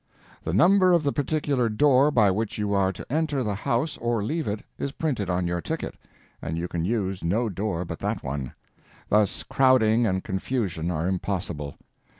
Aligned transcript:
The 0.41 0.51
number 0.51 0.93
of 0.93 1.03
the 1.03 1.11
particular 1.11 1.69
door 1.69 2.09
by 2.09 2.31
which 2.31 2.57
you 2.57 2.73
are 2.73 2.91
to 2.91 3.05
enter 3.11 3.43
the 3.43 3.53
house 3.53 3.99
or 3.99 4.23
leave 4.23 4.47
it 4.47 4.63
is 4.79 4.93
printed 4.93 5.29
on 5.29 5.45
your 5.45 5.61
ticket, 5.61 5.93
and 6.41 6.57
you 6.57 6.67
can 6.67 6.83
use 6.83 7.23
no 7.23 7.49
door 7.49 7.85
but 7.85 7.99
that 7.99 8.23
one. 8.23 8.55
Thus, 9.09 9.43
crowding 9.43 10.07
and 10.07 10.23
confusion 10.23 10.89
are 10.89 11.07
impossible. 11.07 11.77